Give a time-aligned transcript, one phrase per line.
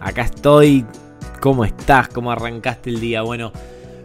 [0.00, 0.86] Acá estoy.
[1.40, 2.08] ¿Cómo estás?
[2.08, 3.20] ¿Cómo arrancaste el día?
[3.20, 3.52] Bueno,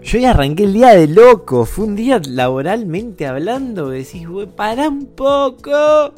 [0.03, 1.65] yo ya arranqué el día de loco.
[1.65, 3.89] Fue un día laboralmente hablando.
[3.89, 6.13] Decís, güey, para un poco.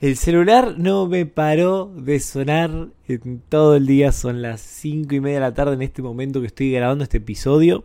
[0.00, 4.12] El celular no me paró de sonar en todo el día.
[4.12, 7.16] Son las 5 y media de la tarde en este momento que estoy grabando este
[7.16, 7.84] episodio.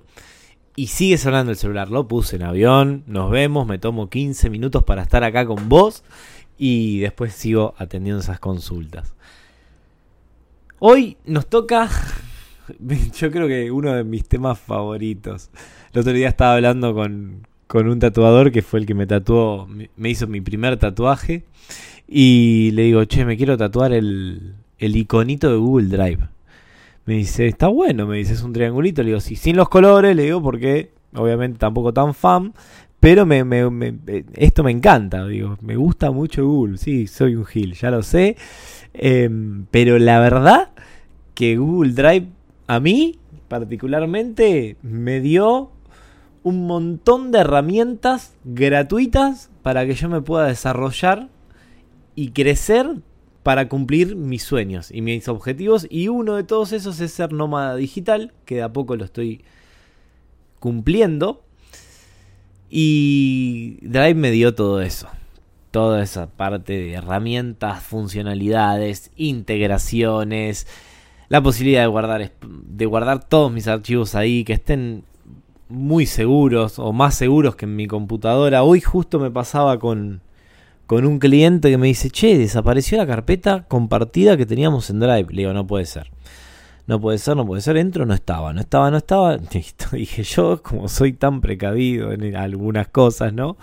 [0.75, 1.89] Y sigue sonando el celular.
[1.89, 3.03] Lo puse en avión.
[3.07, 3.65] Nos vemos.
[3.65, 6.03] Me tomo 15 minutos para estar acá con vos.
[6.59, 9.15] Y después sigo atendiendo esas consultas.
[10.85, 11.89] Hoy nos toca.
[13.17, 15.49] Yo creo que uno de mis temas favoritos.
[15.93, 19.65] El otro día estaba hablando con, con un tatuador que fue el que me tatuó.
[19.95, 21.45] Me hizo mi primer tatuaje.
[22.05, 26.27] Y le digo, che, me quiero tatuar el, el iconito de Google Drive.
[27.05, 29.03] Me dice, está bueno, me dice, es un triangulito.
[29.03, 32.53] Le digo, sí, sin los colores, le digo, porque obviamente tampoco tan fan.
[33.03, 33.43] Pero me,
[34.35, 36.77] esto me encanta, digo, me gusta mucho Google.
[36.77, 38.37] Sí, soy un gil, ya lo sé.
[38.93, 39.29] Eh,
[39.71, 40.69] pero la verdad
[41.33, 42.29] que Google Drive
[42.67, 45.71] a mí particularmente me dio
[46.43, 51.27] un montón de herramientas gratuitas para que yo me pueda desarrollar
[52.15, 53.01] y crecer
[53.43, 55.87] para cumplir mis sueños y mis objetivos.
[55.89, 59.43] Y uno de todos esos es ser nómada digital, que de a poco lo estoy
[60.61, 61.43] cumpliendo.
[62.75, 65.07] Y Drive me dio todo eso.
[65.69, 70.65] Toda esa parte de herramientas, funcionalidades, integraciones,
[71.29, 75.03] la posibilidad de guardar, de guardar todos mis archivos ahí, que estén
[75.69, 78.63] muy seguros o más seguros que en mi computadora.
[78.63, 80.21] Hoy justo me pasaba con,
[80.87, 85.27] con un cliente que me dice, che, desapareció la carpeta compartida que teníamos en Drive.
[85.29, 86.09] Le digo, no puede ser.
[86.85, 87.77] No puede ser, no puede ser.
[87.77, 89.37] Entro, no estaba, no estaba, no estaba.
[89.53, 89.85] Listo.
[89.93, 93.57] Dije yo, como soy tan precavido en algunas cosas, ¿no?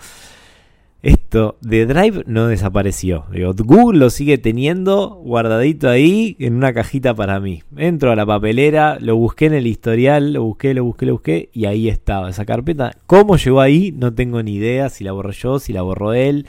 [1.03, 3.25] Esto de Drive no desapareció.
[3.31, 7.63] Digo, Google lo sigue teniendo guardadito ahí en una cajita para mí.
[7.75, 11.49] Entro a la papelera, lo busqué en el historial, lo busqué, lo busqué, lo busqué
[11.53, 12.95] y ahí estaba esa carpeta.
[13.07, 13.91] ¿Cómo llegó ahí?
[13.91, 16.45] No tengo ni idea si la borró yo, si la borró él.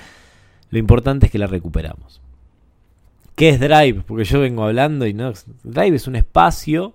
[0.69, 2.22] Lo importante es que la recuperamos.
[3.35, 4.03] ¿Qué es Drive?
[4.07, 5.33] Porque yo vengo hablando y no.
[5.63, 6.95] Drive es un espacio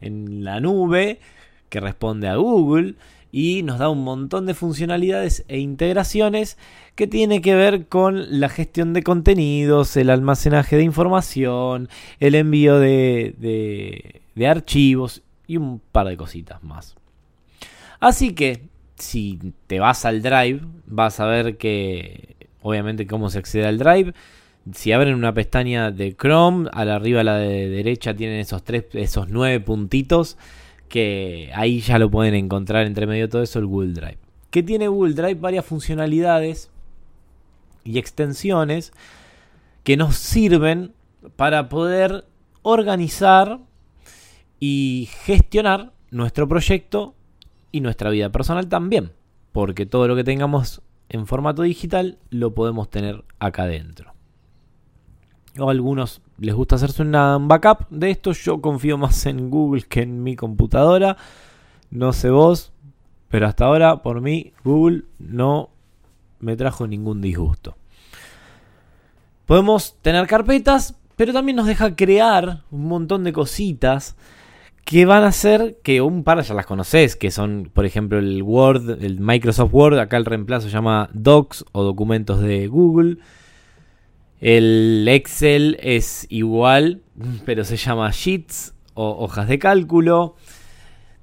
[0.00, 1.20] en la nube
[1.68, 2.94] que responde a Google
[3.32, 6.58] y nos da un montón de funcionalidades e integraciones
[6.96, 11.88] que tiene que ver con la gestión de contenidos, el almacenaje de información,
[12.18, 16.96] el envío de, de, de archivos y un par de cositas más.
[18.00, 23.66] Así que si te vas al Drive, vas a ver que obviamente cómo se accede
[23.66, 24.12] al Drive.
[24.74, 28.86] Si abren una pestaña de Chrome, a arriba a la de derecha tienen esos tres,
[28.92, 30.36] esos nueve puntitos
[30.88, 34.18] que ahí ya lo pueden encontrar entre medio de todo eso el Google Drive.
[34.50, 36.70] Que tiene Google Drive varias funcionalidades
[37.84, 38.92] y extensiones
[39.84, 40.92] que nos sirven
[41.36, 42.26] para poder
[42.62, 43.60] organizar
[44.58, 47.14] y gestionar nuestro proyecto
[47.72, 49.12] y nuestra vida personal también,
[49.52, 54.09] porque todo lo que tengamos en formato digital lo podemos tener acá adentro.
[55.58, 58.32] O a algunos les gusta hacerse una backup de esto.
[58.32, 61.16] Yo confío más en Google que en mi computadora.
[61.90, 62.72] No sé vos,
[63.28, 65.70] pero hasta ahora por mí Google no
[66.38, 67.76] me trajo ningún disgusto.
[69.46, 74.16] Podemos tener carpetas, pero también nos deja crear un montón de cositas
[74.84, 78.42] que van a hacer que un par ya las conoces, que son, por ejemplo, el
[78.42, 83.18] Word, el Microsoft Word, acá el reemplazo se llama Docs o documentos de Google.
[84.40, 87.02] El Excel es igual,
[87.44, 90.34] pero se llama Sheets o hojas de cálculo.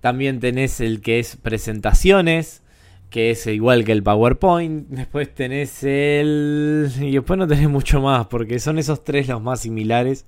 [0.02, 2.62] También tenés el que es presentaciones,
[3.10, 4.88] que es igual que el PowerPoint.
[4.90, 6.92] Después tenés el...
[7.02, 10.26] Y después no tenés mucho más, porque son esos tres los más similares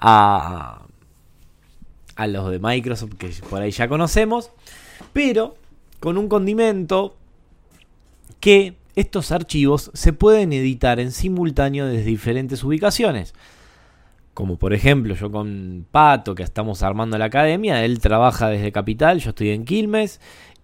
[0.00, 0.82] a,
[2.16, 4.50] a los de Microsoft que por ahí ya conocemos,
[5.12, 5.56] pero
[6.00, 7.16] con un condimento
[8.40, 13.32] que estos archivos se pueden editar en simultáneo desde diferentes ubicaciones.
[14.34, 19.20] Como por ejemplo, yo con Pato, que estamos armando la academia, él trabaja desde Capital,
[19.20, 20.20] yo estoy en Quilmes,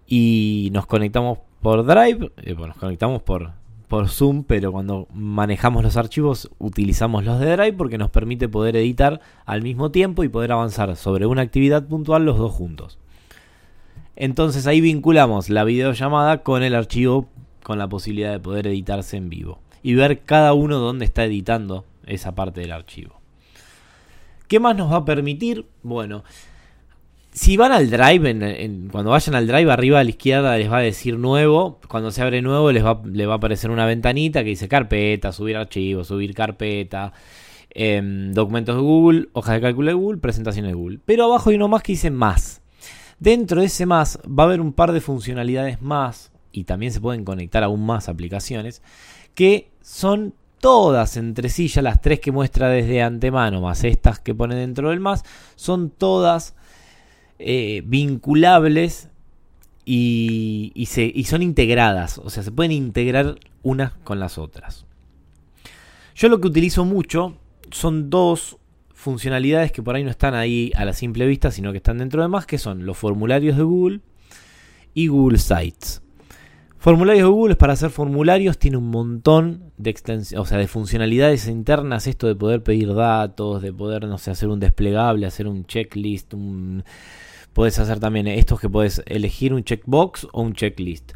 [0.07, 3.53] y nos conectamos por Drive, eh, nos conectamos por,
[3.87, 8.75] por Zoom, pero cuando manejamos los archivos utilizamos los de Drive porque nos permite poder
[8.75, 12.99] editar al mismo tiempo y poder avanzar sobre una actividad puntual los dos juntos.
[14.17, 17.29] Entonces ahí vinculamos la videollamada con el archivo
[17.65, 21.85] con la posibilidad de poder editarse en vivo y ver cada uno dónde está editando
[22.07, 23.21] esa parte del archivo.
[24.47, 25.67] ¿Qué más nos va a permitir?
[25.83, 26.23] Bueno,
[27.33, 30.83] si van al drive, cuando vayan al drive, arriba a la izquierda les va a
[30.83, 31.81] decir nuevo.
[31.89, 35.33] Cuando se abre nuevo, les va, le va a aparecer una ventanita que dice carpeta,
[35.33, 37.13] subir archivos, subir carpeta,
[37.71, 41.01] em, documentos de Google, hojas de cálculo de Google, presentaciones de Google.
[41.05, 42.63] Pero abajo hay uno más que dice más.
[43.19, 47.01] Dentro de ese más va a haber un par de funcionalidades más y también se
[47.01, 48.81] pueden conectar aún más aplicaciones
[49.35, 54.35] que son todas entre sí, ya las tres que muestra desde antemano, más estas que
[54.35, 55.25] pone dentro del más,
[55.57, 56.55] son todas
[57.39, 59.11] eh, vinculables
[59.85, 64.87] y, se, y son integradas, o sea, se pueden integrar unas con las otras.
[66.15, 67.37] Yo lo que utilizo mucho
[67.71, 68.57] son dos
[68.95, 72.23] funcionalidades que por ahí no están ahí a la simple vista, sino que están dentro
[72.23, 74.01] de más, que son los formularios de Google
[74.95, 76.04] y Google Sites.
[76.85, 79.95] Formularios de Google para hacer formularios, tiene un montón de
[80.37, 84.51] o sea, de funcionalidades internas, esto de poder pedir datos, de poder, no sé, hacer
[84.51, 86.85] un desplegable, hacer un checklist, un
[87.55, 91.13] Puedes hacer también estos que puedes elegir un checkbox o un checklist.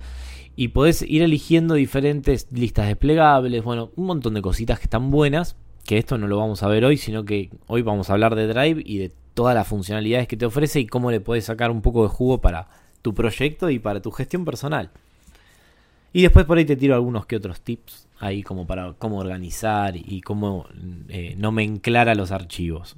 [0.56, 5.54] Y puedes ir eligiendo diferentes listas desplegables, bueno, un montón de cositas que están buenas,
[5.84, 8.46] que esto no lo vamos a ver hoy, sino que hoy vamos a hablar de
[8.46, 11.82] Drive y de todas las funcionalidades que te ofrece y cómo le puedes sacar un
[11.82, 12.70] poco de jugo para
[13.02, 14.92] tu proyecto y para tu gestión personal.
[16.12, 19.96] Y después por ahí te tiro algunos que otros tips ahí como para cómo organizar
[19.96, 20.66] y cómo
[21.08, 22.96] eh, no a los archivos.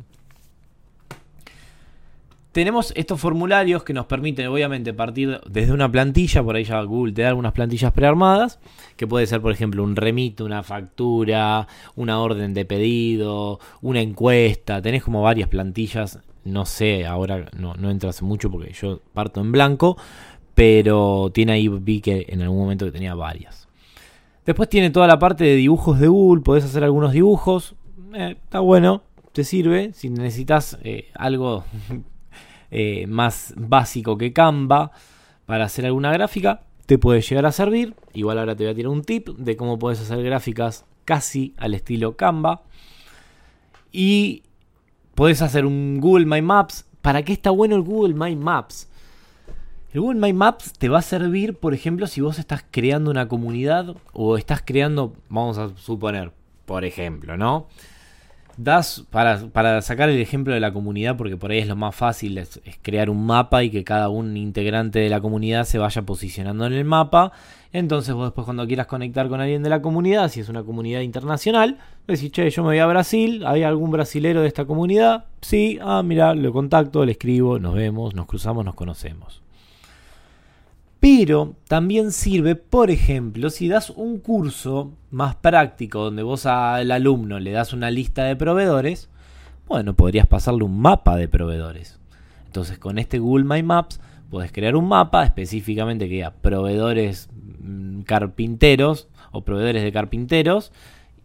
[2.52, 7.12] Tenemos estos formularios que nos permiten obviamente partir desde una plantilla, por ahí ya Google
[7.12, 8.58] te da algunas plantillas prearmadas,
[8.96, 14.82] que puede ser por ejemplo un remito, una factura, una orden de pedido, una encuesta,
[14.82, 19.52] tenés como varias plantillas, no sé, ahora no, no entras mucho porque yo parto en
[19.52, 19.96] blanco,
[20.60, 23.66] pero tiene ahí, vi que en algún momento que tenía varias.
[24.44, 27.76] Después tiene toda la parte de dibujos de Google, podés hacer algunos dibujos,
[28.12, 29.02] eh, está bueno,
[29.32, 31.64] te sirve, si necesitas eh, algo
[32.70, 34.90] eh, más básico que Canva
[35.46, 37.94] para hacer alguna gráfica, te puede llegar a servir.
[38.12, 41.72] Igual ahora te voy a tirar un tip de cómo puedes hacer gráficas casi al
[41.72, 42.64] estilo Canva.
[43.92, 44.42] Y
[45.14, 46.86] puedes hacer un Google My Maps.
[47.00, 48.89] ¿Para qué está bueno el Google My Maps?
[49.92, 53.26] El Google My Maps te va a servir, por ejemplo, si vos estás creando una
[53.28, 56.32] comunidad o estás creando, vamos a suponer,
[56.64, 57.66] por ejemplo, ¿no?
[58.62, 62.38] das, para, sacar el ejemplo de la comunidad, porque por ahí es lo más fácil,
[62.38, 66.66] es, crear un mapa y que cada un integrante de la comunidad se vaya posicionando
[66.66, 67.32] en el mapa.
[67.72, 71.00] Entonces vos después cuando quieras conectar con alguien de la comunidad, si es una comunidad
[71.00, 75.24] internacional, decís, che, yo me voy a Brasil, ¿hay algún brasilero de esta comunidad?
[75.40, 79.40] Sí, ah, mira, lo contacto, le escribo, nos vemos, nos cruzamos, nos conocemos.
[81.00, 87.40] Pero también sirve, por ejemplo, si das un curso más práctico donde vos al alumno
[87.40, 89.08] le das una lista de proveedores,
[89.66, 91.98] bueno, podrías pasarle un mapa de proveedores.
[92.44, 97.30] Entonces con este Google My Maps podés crear un mapa específicamente que diga proveedores
[97.60, 100.70] mm, carpinteros o proveedores de carpinteros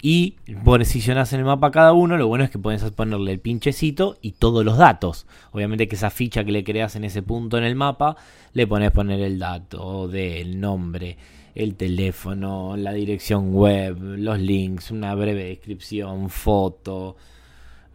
[0.07, 2.15] y posicionas en el mapa cada uno.
[2.15, 5.25] Lo bueno es que puedes ponerle el pinchecito y todos los datos.
[5.51, 8.15] Obviamente que esa ficha que le creas en ese punto en el mapa,
[8.53, 11.17] le pones poner el dato del nombre,
[11.55, 17.15] el teléfono, la dirección web, los links, una breve descripción, foto,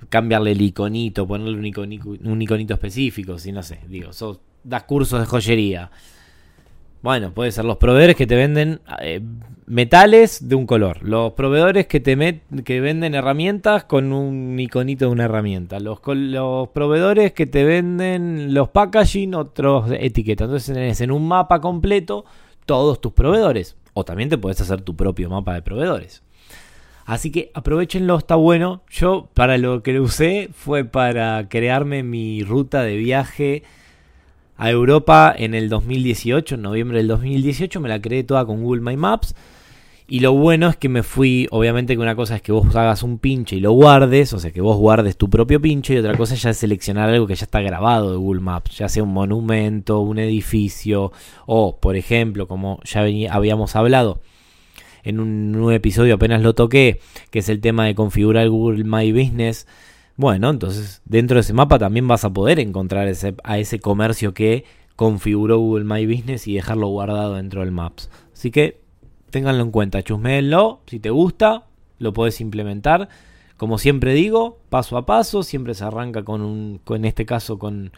[0.08, 4.82] cambiarle el iconito, ponerle un iconito, un iconito específico, si no sé, digo, sos, das
[4.82, 5.92] cursos de joyería
[7.02, 9.20] bueno, puede ser los proveedores que te venden eh,
[9.66, 15.12] metales de un color, los proveedores que te que venden herramientas con un iconito de
[15.12, 20.46] una herramienta, los, los proveedores que te venden los packaging, otros etiquetas.
[20.46, 22.24] Entonces tenés en un mapa completo
[22.66, 23.76] todos tus proveedores.
[23.92, 26.22] O también te puedes hacer tu propio mapa de proveedores.
[27.06, 28.82] Así que aprovechenlo, está bueno.
[28.90, 33.62] Yo para lo que lo usé fue para crearme mi ruta de viaje
[34.60, 38.82] a Europa en el 2018, en noviembre del 2018, me la creé toda con Google
[38.82, 39.34] My Maps.
[40.06, 43.02] Y lo bueno es que me fui, obviamente que una cosa es que vos hagas
[43.02, 46.14] un pinche y lo guardes, o sea, que vos guardes tu propio pinche, y otra
[46.14, 49.14] cosa ya es seleccionar algo que ya está grabado de Google Maps, ya sea un
[49.14, 51.10] monumento, un edificio,
[51.46, 54.20] o, por ejemplo, como ya habíamos hablado
[55.04, 57.00] en un, un episodio, apenas lo toqué,
[57.30, 59.66] que es el tema de configurar Google My Business
[60.20, 64.34] bueno, entonces dentro de ese mapa también vas a poder encontrar ese, a ese comercio
[64.34, 68.10] que configuró Google My Business y dejarlo guardado dentro del Maps.
[68.34, 68.82] Así que
[69.30, 71.64] ténganlo en cuenta, chusmeenlo, si te gusta,
[71.98, 73.08] lo podés implementar.
[73.56, 77.90] Como siempre digo, paso a paso, siempre se arranca con un, en este caso con,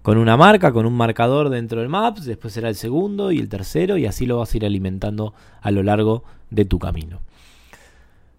[0.00, 3.50] con una marca, con un marcador dentro del Maps, después será el segundo y el
[3.50, 7.20] tercero y así lo vas a ir alimentando a lo largo de tu camino.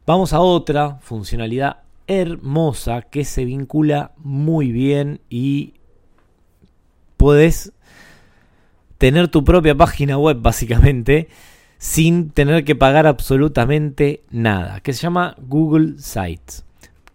[0.07, 5.75] Vamos a otra funcionalidad hermosa que se vincula muy bien y
[7.15, 7.71] puedes
[8.97, 11.29] tener tu propia página web básicamente
[11.77, 16.65] sin tener que pagar absolutamente nada, que se llama Google Sites.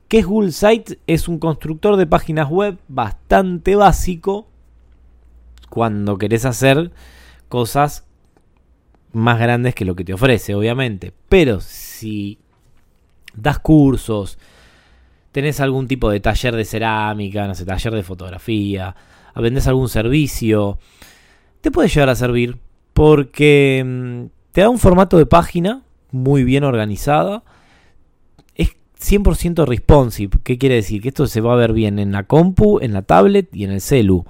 [0.09, 0.97] ¿Qué es Google Sites?
[1.07, 4.47] Es un constructor de páginas web bastante básico
[5.69, 6.93] cuando querés hacer
[7.49, 8.07] cosas
[9.13, 11.13] más grandes que lo que te ofrece, obviamente.
[11.29, 12.39] Pero si
[13.35, 14.39] das cursos,
[15.35, 18.95] tenés algún tipo de taller de cerámica, no sé, taller de fotografía,
[19.35, 20.79] vendés algún servicio,
[21.61, 22.57] te puede llegar a servir
[22.93, 27.43] porque mm, te da un formato de página muy bien organizada.
[28.55, 30.38] Es 100% responsive.
[30.45, 31.03] ¿Qué quiere decir?
[31.03, 33.73] Que esto se va a ver bien en la compu, en la tablet y en
[33.73, 34.25] el celu.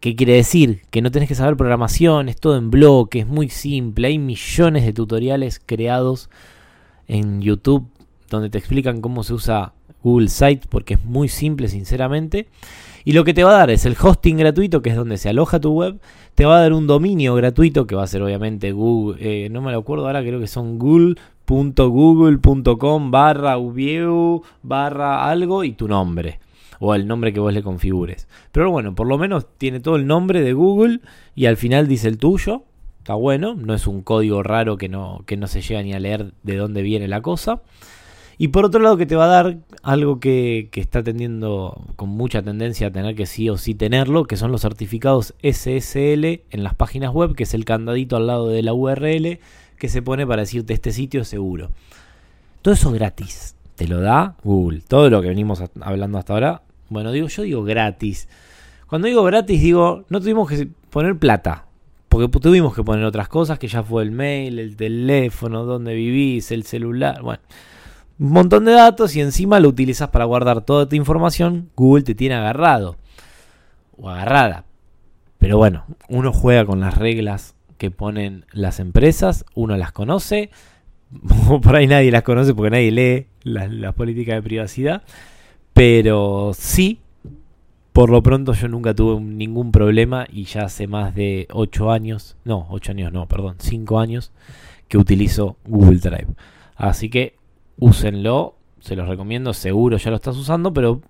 [0.00, 0.82] ¿Qué quiere decir?
[0.90, 4.08] Que no tenés que saber programación, es todo en bloque, es muy simple.
[4.08, 6.28] Hay millones de tutoriales creados
[7.06, 7.88] en YouTube
[8.30, 12.48] donde te explican cómo se usa Google Sites porque es muy simple, sinceramente.
[13.04, 15.28] Y lo que te va a dar es el hosting gratuito, que es donde se
[15.28, 16.00] aloja tu web.
[16.34, 19.60] Te va a dar un dominio gratuito, que va a ser obviamente Google, eh, no
[19.60, 26.40] me lo acuerdo ahora, creo que son google.google.com barra ubieu barra algo y tu nombre.
[26.80, 28.26] O el nombre que vos le configures.
[28.52, 31.00] Pero bueno, por lo menos tiene todo el nombre de Google
[31.34, 32.62] y al final dice el tuyo.
[32.98, 36.00] Está bueno, no es un código raro que no, que no se llega ni a
[36.00, 37.60] leer de dónde viene la cosa.
[38.36, 42.42] Y por otro lado que te va a dar algo que, está teniendo con mucha
[42.42, 46.74] tendencia a tener que sí o sí tenerlo, que son los certificados SSL en las
[46.74, 49.38] páginas web, que es el candadito al lado de la URL
[49.78, 51.70] que se pone para decirte este sitio es seguro.
[52.62, 54.82] Todo eso gratis, te lo da Google.
[54.86, 58.28] Todo lo que venimos hablando hasta ahora, bueno, digo, yo digo gratis.
[58.88, 61.66] Cuando digo gratis, digo, no tuvimos que poner plata.
[62.08, 66.52] Porque tuvimos que poner otras cosas, que ya fue el mail, el teléfono, donde vivís,
[66.52, 67.22] el celular.
[67.22, 67.42] Bueno,
[68.18, 72.14] un montón de datos y encima lo utilizas para guardar toda tu información, Google te
[72.14, 72.96] tiene agarrado
[73.96, 74.64] o agarrada.
[75.38, 80.50] Pero bueno, uno juega con las reglas que ponen las empresas, uno las conoce,
[81.62, 85.02] por ahí nadie las conoce porque nadie lee las, políticas de privacidad,
[85.72, 87.00] pero sí,
[87.92, 92.36] por lo pronto yo nunca tuve ningún problema y ya hace más de 8 años,
[92.44, 94.32] no, 8 años no, perdón, 5 años
[94.88, 96.28] que utilizo Google Drive.
[96.76, 97.36] Así que
[97.78, 101.00] úsenlo, se los recomiendo, seguro ya lo estás usando, pero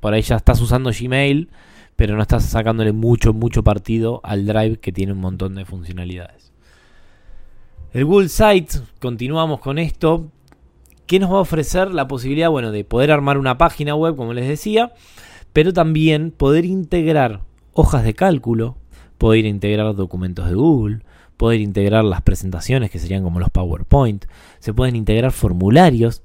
[0.00, 1.50] por ahí ya estás usando Gmail,
[1.96, 6.52] pero no estás sacándole mucho, mucho partido al Drive que tiene un montón de funcionalidades.
[7.92, 10.28] El Google Sites, continuamos con esto,
[11.06, 14.34] que nos va a ofrecer la posibilidad, bueno, de poder armar una página web, como
[14.34, 14.92] les decía,
[15.52, 17.40] pero también poder integrar
[17.72, 18.76] hojas de cálculo,
[19.18, 21.00] poder integrar documentos de Google,
[21.36, 24.26] poder integrar las presentaciones que serían como los PowerPoint,
[24.58, 26.22] se pueden integrar formularios,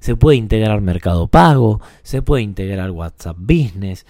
[0.00, 4.06] se puede integrar Mercado Pago, se puede integrar WhatsApp Business.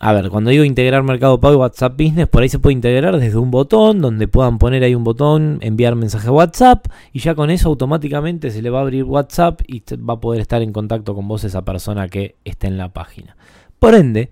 [0.00, 3.18] A ver, cuando digo integrar Mercado Pago y WhatsApp Business, por ahí se puede integrar
[3.18, 7.34] desde un botón donde puedan poner ahí un botón, enviar mensaje a WhatsApp y ya
[7.34, 10.72] con eso automáticamente se le va a abrir WhatsApp y va a poder estar en
[10.72, 13.36] contacto con vos esa persona que está en la página.
[13.78, 14.30] Por ende,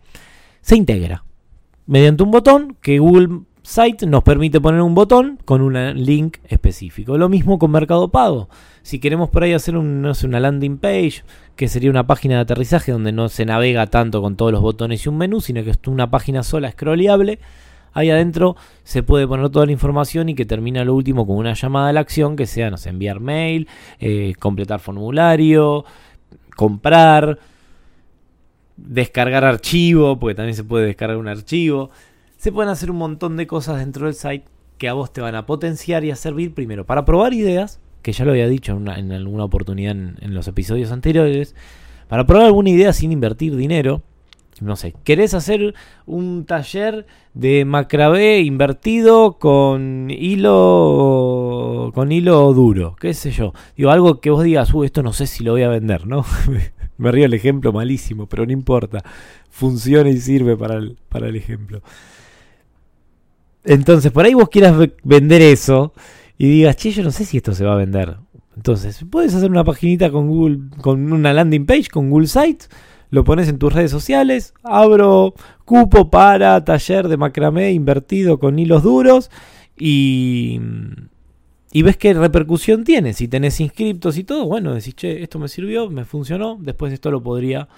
[0.60, 1.25] se integra
[1.86, 5.74] mediante un botón que Google Site nos permite poner un botón con un
[6.04, 7.18] link específico.
[7.18, 8.48] Lo mismo con Mercado Pago.
[8.82, 11.24] Si queremos por ahí hacer una landing page,
[11.56, 15.04] que sería una página de aterrizaje donde no se navega tanto con todos los botones
[15.04, 17.40] y un menú, sino que es una página sola scrolleable,
[17.92, 21.54] ahí adentro se puede poner toda la información y que termina lo último con una
[21.54, 23.66] llamada a la acción que sea, no sé, enviar mail,
[23.98, 25.84] eh, completar formulario,
[26.54, 27.40] comprar,
[28.76, 31.90] descargar archivo, porque también se puede descargar un archivo
[32.36, 34.44] se pueden hacer un montón de cosas dentro del site
[34.78, 38.12] que a vos te van a potenciar y a servir primero para probar ideas, que
[38.12, 41.54] ya lo había dicho en, alguna oportunidad en, los episodios anteriores,
[42.08, 44.02] para probar alguna idea sin invertir dinero.
[44.60, 45.74] No sé, ¿querés hacer
[46.06, 52.96] un taller de macrabé invertido con hilo con hilo duro?
[52.98, 53.52] ¿Qué sé yo?
[53.76, 56.24] Digo, algo que vos digas, uy, esto no sé si lo voy a vender, ¿no?
[56.98, 59.02] Me río el ejemplo malísimo, pero no importa.
[59.50, 61.82] Funciona y sirve para para el ejemplo.
[63.64, 65.92] Entonces, por ahí vos quieras vender eso
[66.38, 68.16] y digas, che, yo no sé si esto se va a vender.
[68.54, 72.70] Entonces, puedes hacer una paginita con Google, con una landing page, con Google Sites,
[73.10, 75.34] lo pones en tus redes sociales, abro
[75.64, 79.30] cupo para taller de macramé invertido con hilos duros
[79.76, 80.60] y,
[81.76, 83.12] y ves qué repercusión tiene.
[83.12, 87.10] Si tenés inscriptos y todo, bueno, decís, che, esto me sirvió, me funcionó, después esto
[87.10, 87.68] lo podría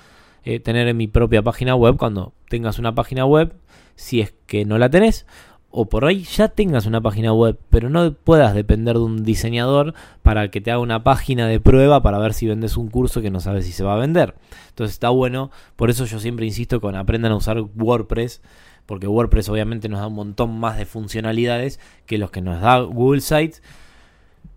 [0.45, 3.55] eh, tener en mi propia página web cuando tengas una página web,
[3.97, 5.27] si es que no la tenés,
[5.71, 9.95] o por ahí ya tengas una página web, pero no puedas depender de un diseñador
[10.23, 13.33] para que te haga una página de prueba para ver si vendes un curso que
[13.33, 14.37] no sabes si se va a vender.
[14.69, 18.43] Entonces está bueno, por eso yo siempre insisto con aprendan a usar WordPress,
[18.87, 22.79] porque WordPress obviamente nos da un montón más de funcionalidades que los que nos da
[22.79, 23.61] Google Sites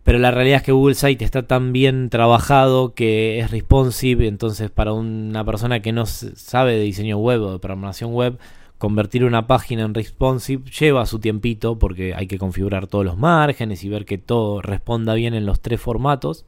[0.03, 4.71] pero la realidad es que Google Site está tan bien trabajado que es responsive, entonces
[4.71, 8.39] para una persona que no sabe de diseño web o de programación web,
[8.77, 13.83] convertir una página en responsive lleva su tiempito porque hay que configurar todos los márgenes
[13.83, 16.45] y ver que todo responda bien en los tres formatos.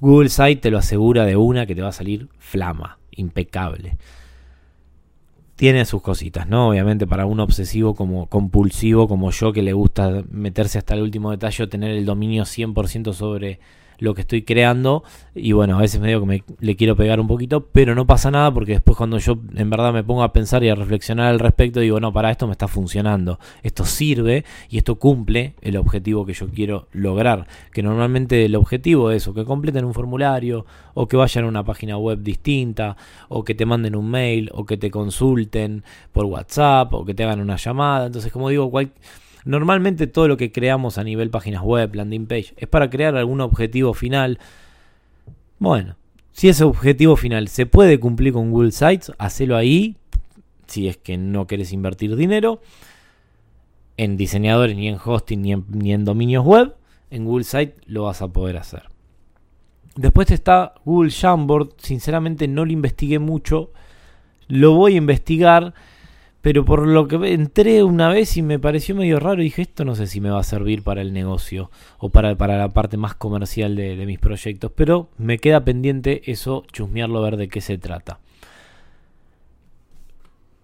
[0.00, 3.98] Google Site te lo asegura de una que te va a salir flama, impecable
[5.56, 6.68] tiene sus cositas, ¿no?
[6.68, 11.30] Obviamente para un obsesivo como compulsivo como yo que le gusta meterse hasta el último
[11.30, 13.58] detalle, tener el dominio 100% sobre
[13.98, 17.26] lo que estoy creando y bueno, a veces medio que me, le quiero pegar un
[17.26, 20.64] poquito, pero no pasa nada porque después cuando yo en verdad me pongo a pensar
[20.64, 24.78] y a reflexionar al respecto, digo, no, para esto me está funcionando, esto sirve y
[24.78, 29.44] esto cumple el objetivo que yo quiero lograr, que normalmente el objetivo es o que
[29.44, 32.96] completen un formulario o que vayan a una página web distinta
[33.28, 37.24] o que te manden un mail o que te consulten por WhatsApp o que te
[37.24, 38.96] hagan una llamada, entonces como digo, cualquier
[39.46, 43.40] Normalmente todo lo que creamos a nivel páginas web, landing page, es para crear algún
[43.40, 44.40] objetivo final.
[45.60, 45.94] Bueno,
[46.32, 49.96] si ese objetivo final se puede cumplir con Google Sites, hacelo ahí,
[50.66, 52.60] si es que no quieres invertir dinero
[53.96, 56.74] en diseñadores, ni en hosting, ni en, ni en dominios web.
[57.10, 58.82] En Google Sites lo vas a poder hacer.
[59.94, 61.68] Después está Google Jamboard.
[61.78, 63.70] Sinceramente no lo investigué mucho.
[64.48, 65.72] Lo voy a investigar
[66.46, 69.96] pero por lo que entré una vez y me pareció medio raro, dije, esto no
[69.96, 73.16] sé si me va a servir para el negocio o para, para la parte más
[73.16, 78.20] comercial de, mis proyectos, pero me queda pendiente eso, chusmearlo, ver de qué se trata.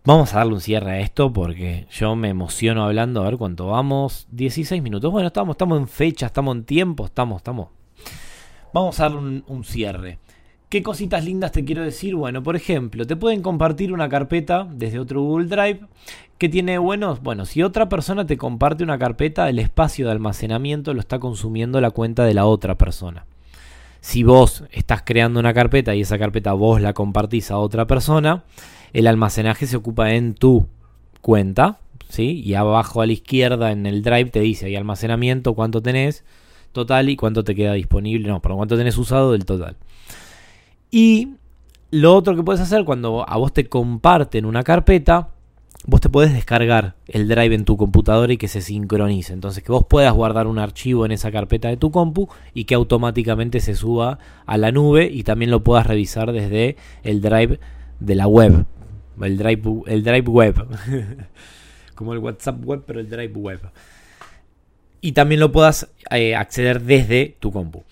[0.05, 3.67] Vamos a darle un cierre a esto porque yo me emociono hablando, a ver cuánto
[3.67, 4.29] vamos.
[4.31, 5.11] 16 minutos.
[5.11, 7.71] Bueno, estamos, estamos en fecha, estamos en tiempo, estamos, estamos.
[8.73, 10.21] Vamos a darle un cierre.
[10.73, 12.15] ¿Qué cositas lindas te quiero decir?
[12.17, 15.81] Bueno, por ejemplo, te pueden compartir una carpeta desde otro Google Drive
[16.39, 20.95] que tiene buenos, bueno, si otra persona te comparte una carpeta, el espacio de almacenamiento
[20.95, 23.27] lo está consumiendo la cuenta de la otra persona.
[24.01, 28.45] Si vos estás creando una carpeta y esa carpeta vos la compartís a otra persona,
[28.95, 30.69] el almacenaje se ocupa en tu
[31.21, 32.41] cuenta, ¿sí?
[32.43, 36.25] Y abajo a la izquierda en el Drive te dice ahí almacenamiento, cuánto tenés
[36.73, 39.77] total y cuánto te queda disponible, no, pero cuánto tenés usado del total.
[40.95, 41.37] Y
[41.91, 45.31] lo otro que puedes hacer cuando a vos te comparten una carpeta,
[45.87, 49.33] vos te podés descargar el drive en tu computadora y que se sincronice.
[49.33, 52.75] Entonces que vos puedas guardar un archivo en esa carpeta de tu compu y que
[52.75, 57.59] automáticamente se suba a la nube y también lo puedas revisar desde el drive
[57.99, 58.67] de la web.
[59.19, 60.55] El drive, el drive web.
[61.95, 63.61] Como el WhatsApp web, pero el drive web.
[65.01, 67.83] Y también lo puedas eh, acceder desde tu compu.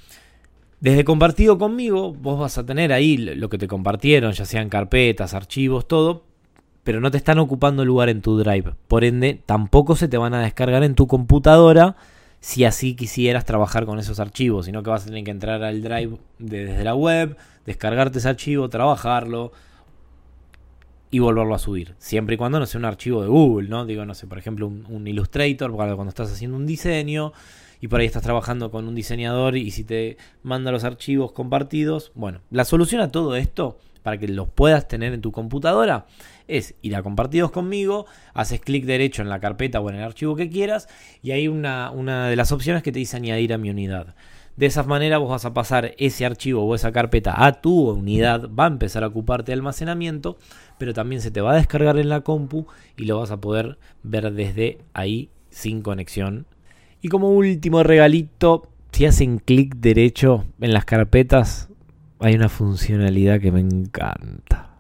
[0.81, 5.35] Desde compartido conmigo, vos vas a tener ahí lo que te compartieron, ya sean carpetas,
[5.35, 6.25] archivos, todo,
[6.85, 8.73] pero no te están ocupando lugar en tu drive.
[8.89, 11.97] Por ende, tampoco se te van a descargar en tu computadora
[12.41, 15.83] si así quisieras trabajar con esos archivos, sino que vas a tener que entrar al
[15.83, 19.53] drive desde la web, descargarte ese archivo, trabajarlo
[21.11, 21.95] y volverlo a subir.
[21.99, 23.85] Siempre y cuando no sea un archivo de Google, ¿no?
[23.85, 27.35] Digo, no sé, por ejemplo, un, un Illustrator, cuando estás haciendo un diseño
[27.81, 32.13] y por ahí estás trabajando con un diseñador y si te manda los archivos compartidos,
[32.15, 36.07] bueno, la solución a todo esto para que los puedas tener en tu computadora
[36.49, 40.37] es ir a compartidos conmigo, haces clic derecho en la carpeta o en el archivo
[40.37, 40.89] que quieras
[41.23, 44.15] y hay una, una de las opciones que te dice añadir a mi unidad.
[44.57, 48.51] De esa manera vos vas a pasar ese archivo o esa carpeta a tu unidad,
[48.51, 50.37] va a empezar a ocuparte de almacenamiento,
[50.77, 52.67] pero también se te va a descargar en la compu
[52.97, 56.47] y lo vas a poder ver desde ahí sin conexión
[57.03, 61.69] y como último regalito, si hacen clic derecho en las carpetas,
[62.19, 64.77] hay una funcionalidad que me encanta.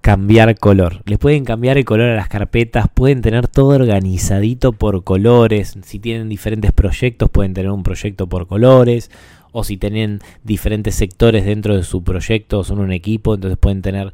[0.00, 1.02] Cambiar color.
[1.04, 5.78] Les pueden cambiar el color a las carpetas, pueden tener todo organizadito por colores.
[5.82, 9.10] Si tienen diferentes proyectos, pueden tener un proyecto por colores.
[9.52, 14.12] O si tienen diferentes sectores dentro de su proyecto, son un equipo, entonces pueden tener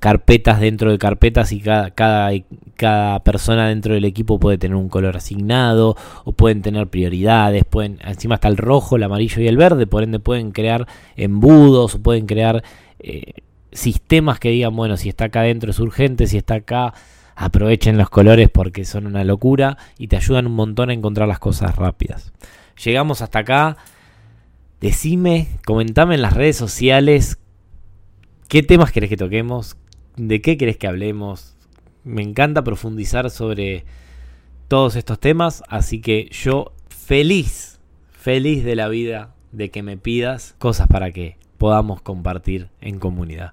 [0.00, 2.32] carpetas dentro de carpetas y cada, cada,
[2.76, 7.98] cada, persona dentro del equipo puede tener un color asignado o pueden tener prioridades, pueden,
[8.04, 12.02] encima está el rojo, el amarillo y el verde, por ende pueden crear embudos o
[12.02, 12.64] pueden crear
[12.98, 13.34] eh,
[13.70, 16.94] sistemas que digan, bueno, si está acá adentro es urgente, si está acá
[17.40, 21.38] Aprovechen los colores porque son una locura y te ayudan un montón a encontrar las
[21.38, 22.34] cosas rápidas.
[22.84, 23.78] Llegamos hasta acá.
[24.82, 27.38] Decime, comentame en las redes sociales
[28.46, 29.78] qué temas querés que toquemos,
[30.28, 31.56] de qué querés que hablemos.
[32.04, 33.84] Me encanta profundizar sobre
[34.68, 37.80] todos estos temas, así que yo feliz,
[38.10, 43.52] feliz de la vida de que me pidas cosas para que podamos compartir en comunidad.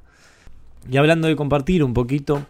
[0.90, 2.46] Y hablando de compartir un poquito,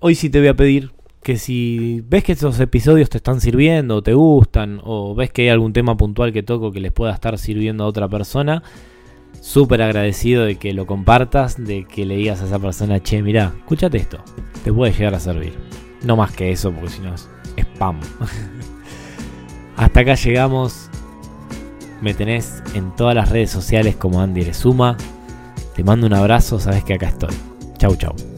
[0.00, 4.02] hoy sí te voy a pedir que si ves que estos episodios te están sirviendo,
[4.02, 7.36] te gustan, o ves que hay algún tema puntual que toco que les pueda estar
[7.38, 8.62] sirviendo a otra persona,
[9.40, 13.52] súper agradecido de que lo compartas, de que le digas a esa persona, che, mira,
[13.58, 14.18] escúchate esto,
[14.64, 15.54] te puede llegar a servir.
[16.02, 18.00] No más que eso, porque si no es spam.
[19.76, 20.90] Hasta acá llegamos.
[22.00, 24.96] Me tenés en todas las redes sociales como Andy Suma.
[25.74, 27.34] Te mando un abrazo, sabes que acá estoy.
[27.78, 28.35] Chau, chau.